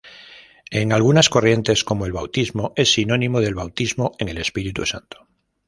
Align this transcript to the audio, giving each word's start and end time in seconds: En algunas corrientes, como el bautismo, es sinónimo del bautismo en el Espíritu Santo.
En 0.71 0.93
algunas 0.93 1.29
corrientes, 1.29 1.83
como 1.83 2.07
el 2.07 2.11
bautismo, 2.11 2.73
es 2.75 2.91
sinónimo 2.91 3.39
del 3.39 3.53
bautismo 3.53 4.13
en 4.17 4.29
el 4.29 4.39
Espíritu 4.39 4.83
Santo. 4.83 5.27